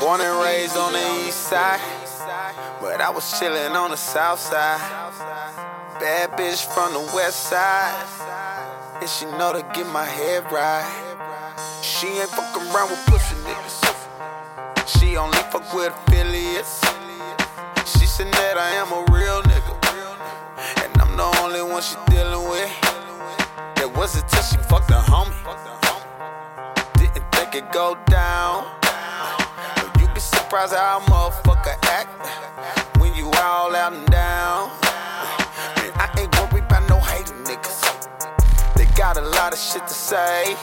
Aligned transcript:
Born 0.00 0.20
and 0.20 0.44
raised 0.44 0.76
on 0.76 0.92
the 0.92 1.26
east 1.26 1.40
side, 1.48 1.80
but 2.80 3.00
I 3.00 3.10
was 3.10 3.24
chillin' 3.24 3.74
on 3.74 3.90
the 3.90 3.96
south 3.96 4.40
side. 4.40 4.80
Bad 5.98 6.30
bitch 6.32 6.66
from 6.72 6.92
the 6.92 7.00
west 7.14 7.44
side, 7.44 8.06
and 9.00 9.08
she 9.08 9.24
know 9.24 9.52
to 9.52 9.62
get 9.74 9.86
my 9.86 10.04
head 10.04 10.44
right. 10.52 10.84
She 11.82 12.06
ain't 12.06 12.30
fuckin' 12.30 12.72
around 12.72 12.90
with 12.90 13.04
pussy 13.06 13.34
niggas. 13.46 13.80
She 14.86 15.16
only 15.16 15.38
fuck 15.50 15.72
with 15.72 15.92
affiliates. 15.92 16.80
She 17.86 18.06
said 18.06 18.30
that 18.32 18.58
I 18.58 18.70
am 18.78 18.92
a 18.92 19.04
real 19.10 19.42
nigga, 19.42 19.74
and 20.84 21.00
I'm 21.00 21.16
the 21.16 21.24
only 21.42 21.62
one 21.62 21.82
she 21.82 21.96
dealing 22.08 22.48
with. 22.48 22.70
It 23.78 23.90
wasn't 23.96 24.28
till 24.28 24.42
she 24.42 24.58
fucked 24.68 24.77
surprised 30.58 30.74
how 30.74 30.98
a 30.98 31.00
motherfucker 31.02 31.76
act 31.84 32.98
when 32.98 33.14
you 33.14 33.30
all 33.36 33.74
out 33.76 33.92
and 33.92 34.06
down. 34.10 34.70
I 35.94 36.10
ain't 36.18 36.34
worried 36.40 36.64
about 36.64 36.88
no 36.88 36.98
hating 36.98 37.44
niggas. 37.44 38.74
They 38.74 38.86
got 38.96 39.16
a 39.16 39.20
lot 39.20 39.52
of 39.52 39.58
shit 39.58 39.86
to 39.86 39.94
say. 39.94 40.56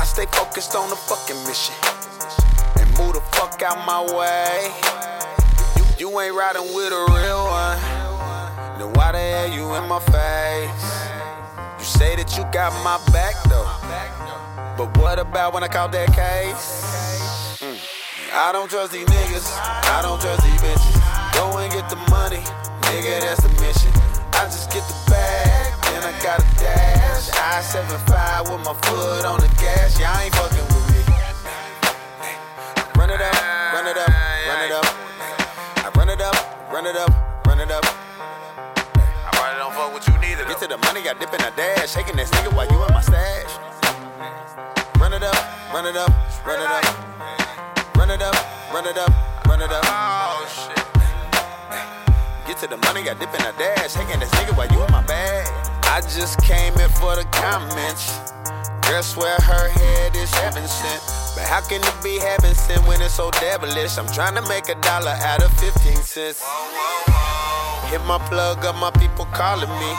I 0.00 0.04
stay 0.04 0.26
focused 0.32 0.74
on 0.74 0.90
the 0.90 0.96
fucking 0.96 1.36
mission 1.46 1.74
and 2.80 2.88
move 2.98 3.14
the 3.14 3.22
fuck 3.30 3.62
out 3.62 3.86
my 3.86 4.02
way. 4.16 4.72
You, 5.76 6.10
you 6.10 6.20
ain't 6.20 6.34
riding 6.34 6.74
with 6.74 6.92
a 6.92 7.04
real 7.14 7.44
one. 7.46 7.78
Then 8.78 8.92
why 8.94 9.12
the 9.12 9.18
hell 9.18 9.50
you 9.50 9.74
in 9.76 9.88
my 9.88 10.00
face? 10.00 10.82
You 11.78 11.84
say 11.84 12.16
that 12.16 12.36
you 12.36 12.44
got 12.52 12.72
my 12.82 12.98
back 13.12 13.34
though. 13.44 13.70
But 14.76 14.96
what 14.98 15.18
about 15.20 15.54
when 15.54 15.62
I 15.62 15.68
caught 15.68 15.92
that 15.92 16.12
case? 16.12 17.27
I 18.38 18.52
don't 18.52 18.70
trust 18.70 18.92
these 18.92 19.04
niggas. 19.04 19.50
I 19.50 19.98
don't 20.00 20.20
trust 20.22 20.46
these 20.46 20.62
bitches. 20.62 20.94
Go 21.34 21.58
and 21.58 21.72
get 21.74 21.90
the 21.90 21.98
money, 22.06 22.38
nigga. 22.86 23.18
That's 23.18 23.42
the 23.42 23.50
mission. 23.58 23.90
I 24.30 24.46
just 24.46 24.70
get 24.70 24.86
the 24.86 24.94
bag, 25.10 25.74
then 25.90 26.06
I 26.06 26.14
got 26.22 26.38
a 26.38 26.46
dash. 26.54 27.34
I 27.34 27.58
75 27.60 28.54
with 28.54 28.62
my 28.62 28.78
foot 28.86 29.26
on 29.26 29.40
the 29.42 29.50
gas. 29.58 29.98
Y'all 29.98 30.14
ain't 30.22 30.32
fucking 30.38 30.70
with 30.70 30.86
me. 30.86 31.02
Run 32.94 33.10
it 33.10 33.18
up, 33.18 33.34
run 33.74 33.90
it 33.90 33.98
up, 33.98 34.06
run 34.06 34.60
it 34.62 34.70
up. 34.70 34.86
I 35.82 35.90
run 35.98 36.08
it 36.08 36.20
up, 36.22 36.70
run 36.70 36.86
it 36.86 36.94
up, 36.94 37.10
run 37.44 37.58
it 37.58 37.70
up. 37.74 37.84
I 37.90 39.30
probably 39.34 39.58
don't 39.58 39.74
fuck 39.74 39.90
with 39.92 40.06
you 40.06 40.14
neither. 40.22 40.46
Get 40.46 40.62
to 40.62 40.68
the 40.68 40.78
money, 40.78 41.02
got 41.02 41.18
dip 41.18 41.34
in 41.34 41.42
a 41.42 41.50
dash. 41.58 41.90
Shaking 41.90 42.14
that 42.14 42.30
nigga 42.30 42.54
while 42.54 42.70
you 42.70 42.78
in 42.86 42.94
my 42.94 43.02
stash. 43.02 43.50
Run 45.02 45.12
it 45.12 45.24
up, 45.26 45.74
run 45.74 45.86
it 45.86 45.96
up, 45.96 46.46
run 46.46 46.62
it 46.62 46.70
up. 46.70 47.07
Run 48.18 48.34
it 48.34 48.34
up, 48.34 48.74
run 48.74 48.86
it 48.86 48.98
up, 48.98 49.46
run 49.46 49.62
it 49.62 49.70
up. 49.70 49.84
Oh 49.86 50.42
shit. 50.50 50.74
Get 52.48 52.58
to 52.58 52.66
the 52.66 52.76
money, 52.78 53.04
got 53.04 53.20
dip 53.20 53.32
in 53.32 53.46
a 53.46 53.52
dash. 53.54 53.94
Shaking 53.94 54.18
that 54.18 54.28
nigga 54.34 54.58
while 54.58 54.66
you 54.74 54.82
in 54.82 54.90
my 54.90 55.04
bag. 55.04 55.46
I 55.86 56.00
just 56.00 56.42
came 56.42 56.74
in 56.82 56.90
for 56.98 57.14
the 57.14 57.22
comments. 57.30 58.10
Girl 58.82 59.04
swear 59.04 59.36
her 59.38 59.68
head 59.68 60.16
is 60.16 60.34
heaven 60.34 60.66
sent. 60.66 61.00
But 61.36 61.46
how 61.46 61.60
can 61.60 61.78
it 61.78 61.94
be 62.02 62.18
heaven 62.18 62.56
sent 62.56 62.84
when 62.88 63.00
it's 63.02 63.14
so 63.14 63.30
devilish? 63.38 63.96
I'm 63.96 64.10
trying 64.10 64.34
to 64.34 64.42
make 64.48 64.68
a 64.68 64.74
dollar 64.80 65.14
out 65.22 65.40
of 65.40 65.52
15 65.60 65.94
cents. 66.02 66.42
Hit 67.86 68.02
my 68.02 68.18
plug 68.26 68.64
up, 68.64 68.74
my 68.82 68.90
people 68.98 69.26
calling 69.26 69.70
me. 69.70 69.92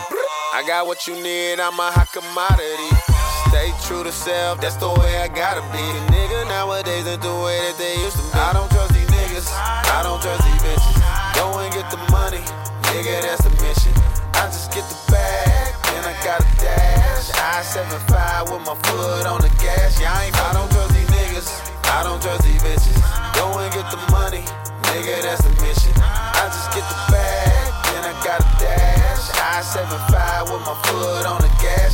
I 0.51 0.65
got 0.67 0.87
what 0.87 1.07
you 1.07 1.15
need, 1.23 1.61
I'm 1.61 1.79
a 1.79 1.87
hot 1.87 2.11
commodity. 2.11 3.08
Stay 3.50 3.73
true 3.81 4.03
to 4.03 4.11
self, 4.11 4.61
that's 4.61 4.78
the 4.78 4.86
way 4.86 5.17
I 5.17 5.27
gotta 5.27 5.65
be. 5.73 5.82
Nigga 6.14 6.45
nowadays 6.45 7.08
ain't 7.10 7.17
the 7.26 7.33
way 7.33 7.58
that 7.65 7.82
they 7.82 7.98
used 7.98 8.21
to 8.21 8.21
be. 8.21 8.37
I 8.37 8.54
don't 8.54 8.70
trust 8.70 8.93
these 8.93 9.10
niggas, 9.10 9.49
I 9.49 10.05
don't 10.05 10.21
trust 10.21 10.45
these 10.45 10.61
bitches. 10.61 10.95
Go 11.33 11.58
and 11.58 11.73
get 11.73 11.89
the 11.89 11.98
money, 12.14 12.45
nigga, 12.93 13.26
that's 13.26 13.42
the 13.42 13.49
mission. 13.65 13.89
I 14.38 14.54
just 14.54 14.70
get 14.70 14.86
the 14.86 14.93
bag, 15.09 15.73
then 15.89 16.05
I 16.05 16.14
got 16.21 16.45
a 16.45 16.49
dash. 16.61 17.33
I 17.42 17.65
75 17.65 18.54
with 18.54 18.61
my 18.70 18.77
foot 18.86 19.26
on 19.26 19.42
the 19.42 19.49
gas. 19.58 19.98
Yeah, 19.98 20.14
I 20.14 20.30
ain't, 20.30 20.38
I 20.38 20.54
don't 20.54 20.70
trust 20.70 20.93
these 20.93 21.09
niggas, 21.09 21.49
I 21.89 22.05
don't 22.05 22.21
trust 22.21 22.45
these 22.45 22.61
bitches. 22.61 23.02
Go 23.33 23.49
and 23.58 23.73
get 23.73 23.89
the 23.89 23.98
money, 24.14 24.45
nigga, 24.93 25.26
that's 25.26 25.42
the 25.42 25.49
mission. 25.65 25.98
I 25.98 26.45
just 26.54 26.70
get 26.70 26.86
the 26.86 26.99
bag, 27.09 27.65
then 27.89 28.05
I 28.05 28.14
got 28.21 28.45
a 28.45 28.49
dash. 28.61 29.26
I 29.42 29.65
75 29.65 30.54
with 30.54 30.61
my 30.70 30.77
foot 30.86 31.26
on 31.26 31.42
the 31.42 31.49
gas. 31.58 31.89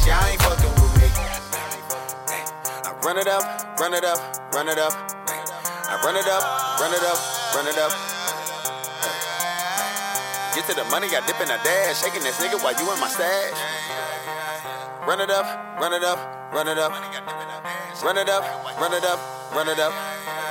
It 3.25 3.31
up, 3.31 3.79
run 3.79 3.93
it 3.93 4.05
up, 4.05 4.19
run 4.53 4.69
it 4.69 4.77
up. 4.77 4.93
I 4.93 5.97
run 6.03 6.15
it 6.15 6.27
up, 6.27 6.43
run 6.79 6.93
it 6.93 7.01
up, 7.01 7.17
run 7.55 7.65
it 7.65 7.77
up. 7.77 7.91
Get 10.53 10.65
to 10.69 10.75
the 10.75 10.85
money, 10.91 11.09
got 11.09 11.25
dip 11.25 11.39
in 11.41 11.49
a 11.49 11.57
dash. 11.63 12.01
Shaking 12.01 12.21
this 12.21 12.37
nigga 12.39 12.61
while 12.61 12.73
you 12.77 12.85
in 12.93 12.99
my 12.99 13.07
stash. 13.07 13.57
Run 15.07 15.21
it 15.21 15.31
up, 15.31 15.45
run 15.79 15.93
it 15.93 16.03
up, 16.03 16.53
run 16.53 16.67
it 16.67 16.77
up. 16.77 16.91
Run 18.03 18.17
it 18.17 18.29
up, 18.29 18.43
run 18.79 18.93
it 18.93 19.03
up, 19.03 19.19
run 19.53 19.69
it 19.69 19.79
up. 19.79 20.44